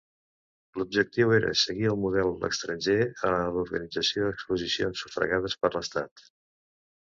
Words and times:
L'objectiu 0.81 1.33
era 1.37 1.51
seguir 1.63 1.85
el 1.91 1.99
model 2.07 2.33
estranger 2.49 2.97
a 3.31 3.33
l'organització 3.59 4.27
d'exposicions 4.27 5.07
sufragades 5.07 5.61
per 5.63 5.75
l'Estat. 5.81 6.29